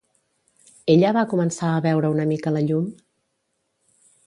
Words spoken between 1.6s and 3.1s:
a veure una mica la llum?